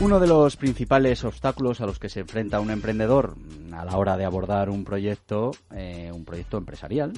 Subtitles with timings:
[0.00, 3.36] Uno de los principales obstáculos a los que se enfrenta un emprendedor
[3.72, 7.12] a la hora de abordar un proyecto, eh, un proyecto empresarial,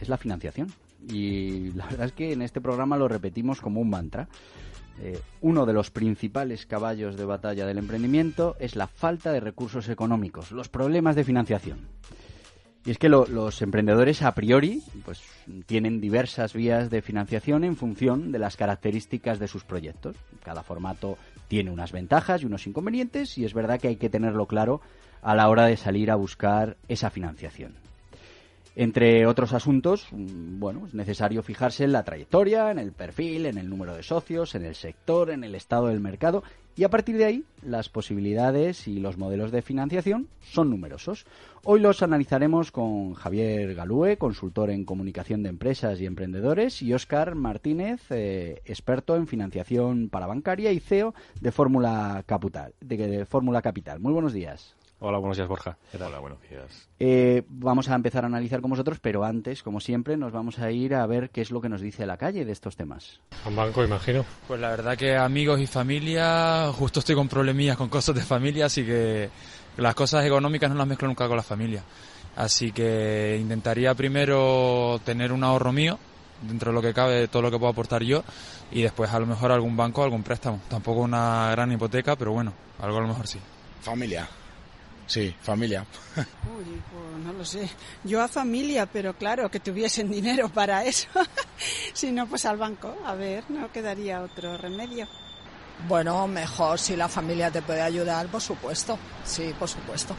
[0.00, 0.72] es la financiación.
[1.08, 4.28] Y la verdad es que en este programa lo repetimos como un mantra.
[5.00, 9.88] Eh, uno de los principales caballos de batalla del emprendimiento es la falta de recursos
[9.88, 11.78] económicos, los problemas de financiación.
[12.84, 15.20] Y es que los emprendedores a priori pues,
[15.66, 20.16] tienen diversas vías de financiación en función de las características de sus proyectos.
[20.44, 21.18] Cada formato
[21.48, 24.80] tiene unas ventajas y unos inconvenientes y es verdad que hay que tenerlo claro
[25.22, 27.74] a la hora de salir a buscar esa financiación.
[28.76, 33.56] Entre otros asuntos, mm, bueno, es necesario fijarse en la trayectoria, en el perfil, en
[33.56, 36.42] el número de socios, en el sector, en el estado del mercado
[36.76, 41.24] y a partir de ahí las posibilidades y los modelos de financiación son numerosos.
[41.64, 47.34] Hoy los analizaremos con Javier Galúe, consultor en comunicación de empresas y emprendedores, y Óscar
[47.34, 52.74] Martínez, eh, experto en financiación para bancaria y CEO de Fórmula Capital.
[52.80, 53.98] De, Fórmula Capital.
[53.98, 54.76] Muy buenos días.
[54.98, 55.76] Hola, buenos días, Borja.
[55.92, 56.88] Hola, buenos días.
[56.98, 60.70] Eh, vamos a empezar a analizar con vosotros, pero antes, como siempre, nos vamos a
[60.70, 63.20] ir a ver qué es lo que nos dice la calle de estos temas.
[63.44, 64.24] Un banco, imagino.
[64.48, 68.66] Pues la verdad que amigos y familia, justo estoy con problemillas con cosas de familia,
[68.66, 69.28] así que
[69.76, 71.82] las cosas económicas no las mezclo nunca con la familia.
[72.34, 75.98] Así que intentaría primero tener un ahorro mío,
[76.40, 78.24] dentro de lo que cabe, de todo lo que puedo aportar yo,
[78.72, 80.62] y después a lo mejor algún banco, algún préstamo.
[80.70, 83.38] Tampoco una gran hipoteca, pero bueno, algo a lo mejor sí.
[83.82, 84.26] Familia.
[85.06, 85.86] Sí, familia.
[86.16, 87.68] Uy, pues no lo sé.
[88.04, 91.08] Yo a familia, pero claro, que tuviesen dinero para eso.
[91.92, 92.94] si no, pues al banco.
[93.04, 95.06] A ver, no quedaría otro remedio.
[95.88, 98.98] Bueno, mejor si la familia te puede ayudar, por supuesto.
[99.24, 100.16] Sí, por supuesto.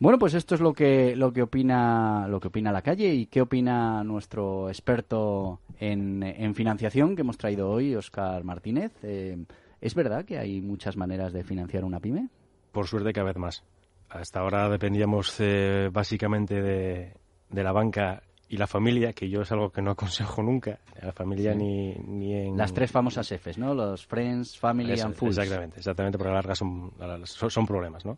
[0.00, 3.26] Bueno, pues esto es lo que lo que opina lo que opina la calle y
[3.26, 8.92] qué opina nuestro experto en, en financiación que hemos traído hoy, Oscar Martínez.
[9.02, 9.44] Eh,
[9.80, 12.28] ¿Es verdad que hay muchas maneras de financiar una pyme?
[12.72, 13.64] Por suerte cada vez más.
[14.08, 17.12] Hasta ahora dependíamos eh, básicamente de,
[17.50, 21.54] la banca y la familia, que yo es algo que no aconsejo nunca, la familia
[21.54, 22.56] ni, ni en...
[22.56, 23.74] Las tres famosas Fs, ¿no?
[23.74, 25.36] Los Friends, Family and Fools.
[25.36, 26.92] Exactamente, exactamente, porque a la larga son,
[27.26, 28.16] son, problemas, ¿no?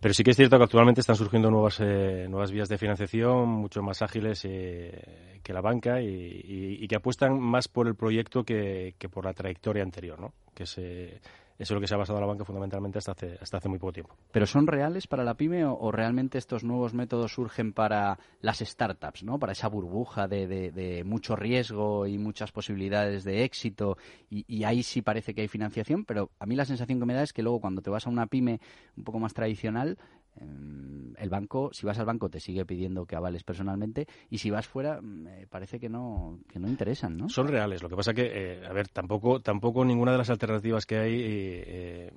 [0.00, 3.48] Pero sí que es cierto que actualmente están surgiendo nuevas, eh, nuevas vías de financiación
[3.48, 8.96] mucho más ágiles eh, que la banca y, que apuestan más por el proyecto que,
[8.98, 10.34] que por la trayectoria anterior, ¿no?
[10.52, 11.20] Que se
[11.58, 13.78] eso es lo que se ha basado la banca fundamentalmente hasta hace, hasta hace muy
[13.78, 14.16] poco tiempo.
[14.32, 19.22] ¿Pero son reales para la pyme o, realmente estos nuevos métodos surgen para las startups,
[19.22, 19.38] ¿no?
[19.38, 23.96] para esa burbuja de, de, mucho riesgo y muchas posibilidades de éxito?
[24.30, 27.22] Y, ahí sí parece que hay financiación, pero a mí la sensación que me da
[27.22, 28.60] es que luego cuando te vas a una pyme
[28.96, 29.96] un poco más tradicional,
[30.40, 30.83] Em,
[31.18, 34.66] el banco, si vas al banco te sigue pidiendo que avales personalmente y si vas
[34.66, 37.28] fuera me parece que no que no interesan, ¿no?
[37.28, 37.82] Son reales.
[37.82, 41.20] Lo que pasa que, eh, a ver, tampoco tampoco ninguna de las alternativas que hay
[41.22, 42.12] eh,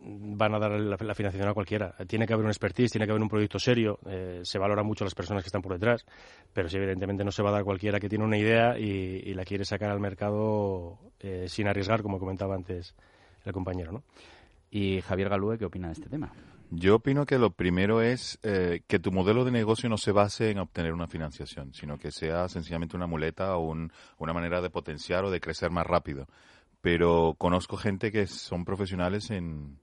[0.00, 1.94] van a dar la, financiación a cualquiera.
[2.06, 3.98] Tiene que haber un expertise, tiene que haber un proyecto serio.
[4.06, 6.04] Eh, se valora mucho las personas que están por detrás,
[6.52, 9.34] pero sí, evidentemente no se va a dar cualquiera que tiene una idea y, y
[9.34, 10.98] la quiere sacar al mercado
[11.46, 12.94] sin arriesgar, como comentaba antes
[13.44, 14.02] el compañero, ¿no?
[14.70, 16.32] Y Javier Galúe, ¿qué opina de este tema?
[16.70, 20.50] Yo opino que lo primero es eh, que tu modelo de negocio no se base
[20.50, 25.24] en obtener una financiación, sino que sea sencillamente una muleta o una manera de potenciar
[25.24, 26.26] o de crecer más rápido.
[26.80, 29.78] Pero conozco gente que son profesionales en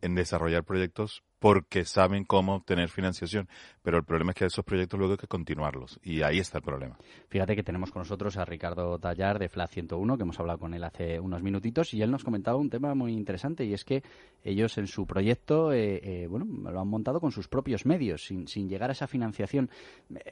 [0.00, 3.48] desarrollar proyectos porque saben cómo obtener financiación.
[3.82, 5.98] Pero el problema es que esos proyectos luego hay que continuarlos.
[6.04, 6.98] Y ahí está el problema.
[7.28, 10.74] Fíjate que tenemos con nosotros a Ricardo Tallar de FLA 101, que hemos hablado con
[10.74, 14.02] él hace unos minutitos, y él nos comentaba un tema muy interesante, y es que
[14.44, 18.46] ellos en su proyecto, eh, eh, bueno, lo han montado con sus propios medios, sin,
[18.46, 19.70] sin llegar a esa financiación.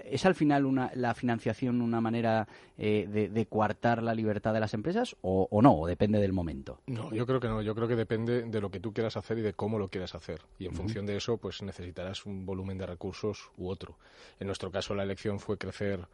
[0.05, 2.47] ¿Es al final una, la financiación una manera
[2.77, 5.75] eh, de, coartar la libertad de las empresas o, o no?
[5.75, 6.81] ¿O depende del momento?
[6.87, 7.63] No, yo creo que no.
[7.63, 10.15] Yo creo que depende de lo que tú quieras hacer y de cómo lo quieras
[10.15, 10.41] hacer.
[10.59, 13.97] Y en función de eso, pues necesitarás un volumen de recursos u otro.
[14.41, 16.07] En nuestro caso, la elección fue crecer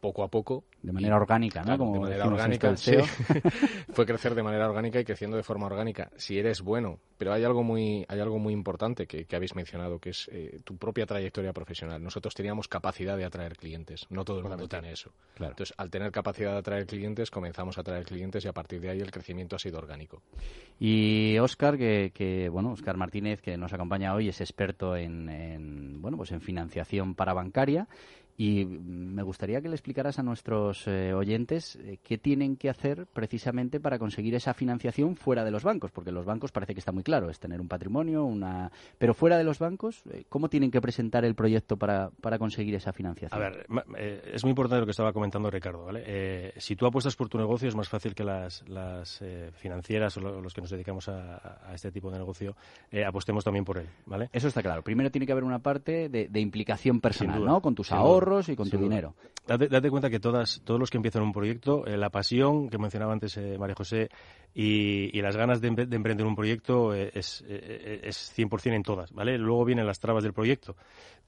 [0.00, 0.64] poco a poco.
[0.82, 1.76] De manera orgánica, ¿no?
[1.76, 2.92] Como de manera orgánica, sí.
[3.92, 6.10] Fue crecer de manera orgánica y creciendo de forma orgánica.
[6.16, 10.10] Si eres bueno, pero hay algo muy, hay algo muy importante que, habéis mencionado, que
[10.10, 12.02] es eh, tu propia trayectoria profesional.
[12.02, 15.10] Nosotros teníamos capacidad de atraer clientes, no todo el mundo tiene eso.
[15.36, 18.90] Entonces, al tener capacidad de atraer clientes, comenzamos a atraer clientes y a partir de
[18.90, 20.22] ahí el crecimiento ha sido orgánico.
[20.78, 26.16] Y Óscar, que, bueno, Óscar Martínez, que nos acompaña hoy, es experto en, en, bueno,
[26.16, 27.88] pues en financiación para bancaria
[28.38, 33.06] Y me gustaría que le explicaras a nuestros eh, oyentes eh, qué tienen que hacer
[33.06, 36.92] precisamente para conseguir esa financiación fuera de los bancos, porque los bancos parece que está
[36.92, 38.70] muy claro, es tener un patrimonio, una...
[38.98, 42.74] pero fuera de los bancos, eh, ¿cómo tienen que presentar el proyecto para, para conseguir
[42.74, 43.40] esa financiación?
[43.40, 43.66] A ver,
[44.32, 45.86] es muy importante lo que estaba comentando Ricardo.
[45.86, 46.52] ¿vale?
[46.58, 49.22] si tú apuestas por tu negocio, es más fácil que las, las
[49.54, 52.54] financieras o los que nos dedicamos a, a, este tipo de negocio
[53.06, 53.86] apostemos también por él.
[54.04, 54.28] ¿vale?
[54.32, 54.82] Eso está claro.
[54.82, 57.60] Primero tiene que haber una parte de, de implicación personal, ¿no?
[57.62, 59.14] Con tus ahorros y con tu dinero.
[59.46, 63.12] Date, cuenta que todas, todos los que empiezan un proyecto, eh, la pasión que mencionaba
[63.12, 64.08] antes eh, María José
[64.52, 69.38] y, las ganas de, emprender un proyecto eh, es, es 100% en todas, ¿vale?
[69.38, 70.74] Luego vienen las trabas del proyecto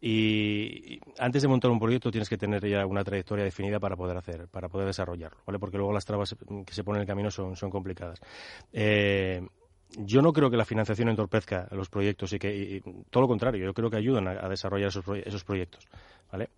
[0.01, 4.17] y, antes de montar un proyecto tienes que tener ya una trayectoria definida para poder
[4.17, 5.61] hacer, para poder desarrollarlo, ¿vale?
[5.61, 6.35] Porque luego las trabas
[6.67, 8.21] que se ponen en el camino son, son complicadas.
[8.73, 13.75] yo no creo que la financiación entorpezca los proyectos y que todo lo contrario, yo
[13.75, 15.87] creo que ayudan a, desarrollar esos, esos proyectos.
[16.31, 16.51] ¿Vale?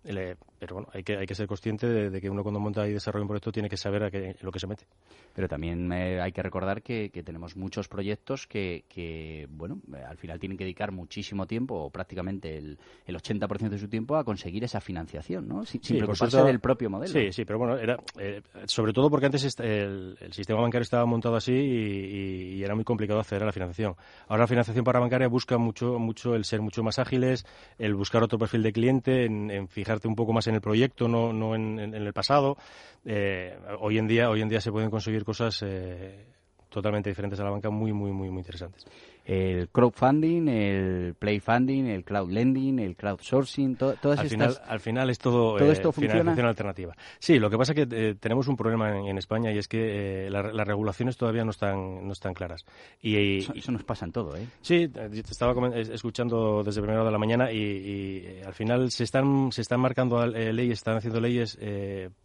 [0.61, 3.23] pero bueno, hay que, hay que ser consciente de, que uno cuando monta y desarrolla
[3.23, 4.09] un proyecto tiene que saber a
[4.41, 4.85] lo que se mete.
[5.33, 10.17] Pero también eh, hay que recordar que, tenemos muchos proyectos que, que, bueno, eh, al
[10.17, 14.23] final tienen que dedicar muchísimo tiempo, o prácticamente el, el 80% de su tiempo, a
[14.23, 15.65] conseguir esa financiación, ¿no?
[15.65, 17.11] Sin, sí, preocuparse del propio modelo.
[17.11, 21.35] Sí, sí, pero bueno, era, eh, sobre todo porque antes el, sistema bancario estaba montado
[21.35, 23.95] así y, era muy complicado acceder a la financiación.
[24.27, 27.45] Ahora la financiación para bancaria busca mucho, mucho el ser mucho más ágiles,
[27.79, 31.33] el buscar otro perfil de cliente, en fijarte un poco más en el proyecto, no,
[31.33, 32.57] no en, el pasado.
[33.05, 36.25] Eh, hoy en día, hoy en día se pueden conseguir cosas eh,
[36.69, 38.85] totalmente diferentes a la banca, muy, muy, muy, muy interesantes
[39.23, 44.29] el crowdfunding, el playfunding, el crowd lending, el crowdsourcing, todas al estas...
[44.29, 46.95] Final, al final es todo, ¿todo esto eh, financiación alternativa.
[47.19, 50.27] Sí, lo que pasa es que eh, tenemos un problema en, España y es que
[50.27, 52.65] eh, las regulaciones todavía no están, no están claras.
[53.01, 54.47] Y, eso, nos pasa en todo, ¿eh?
[54.61, 59.51] Sí, te estaba escuchando desde primera hora de la mañana y, al final se están,
[59.51, 61.59] se están marcando leyes, están haciendo leyes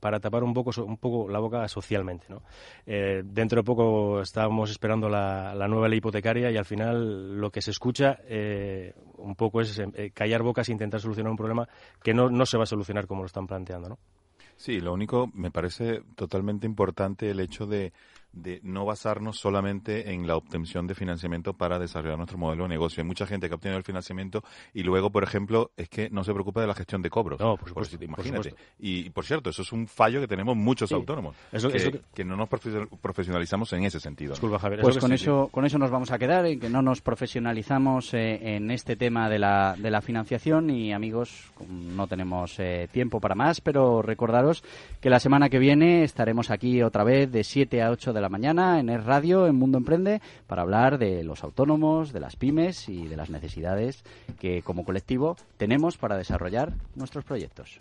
[0.00, 2.42] para tapar un poco, un poco la boca socialmente, ¿no?
[2.86, 7.62] dentro de poco estábamos esperando la, la nueva ley hipotecaria y al final lo que
[7.62, 11.68] se escucha eh, un poco es eh, callar bocas e intentar solucionar un problema
[12.02, 13.98] que no, no se va a solucionar como lo están planteando, ¿no?
[14.56, 17.92] Sí, lo único me parece totalmente importante el hecho de
[18.36, 23.02] de no basarnos solamente en la obtención de financiamiento para desarrollar nuestro modelo de negocio.
[23.02, 24.44] Hay mucha gente que ha obtenido el financiamiento
[24.74, 27.40] y luego, por ejemplo, es que no se preocupa de la gestión de cobros.
[27.40, 27.96] No, por supuesto.
[28.02, 28.54] imagínate.
[28.78, 31.70] y, por cierto, eso es un fallo que tenemos muchos autónomos, eso,
[32.14, 34.34] que, no nos profesionalizamos en ese sentido.
[34.80, 38.56] pues con eso, con eso nos vamos a quedar, en que no nos profesionalizamos eh,
[38.56, 43.34] en este tema de la, de la financiación y amigos, no tenemos eh, tiempo para
[43.34, 44.62] más, pero recordaros
[45.00, 48.30] que la semana que viene estaremos aquí otra vez de 7 a 8 de la
[48.30, 52.88] mañana en Es Radio, en Mundo Emprende, para hablar de los autónomos, de las pymes
[52.88, 54.02] y de las necesidades
[54.40, 57.78] que como colectivo tenemos para desarrollar nuestros proyectos.